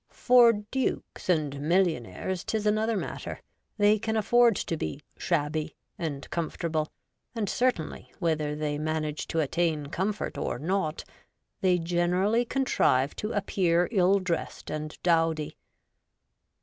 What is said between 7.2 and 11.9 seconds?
and certainly, whether they manage to attain comfort or not, they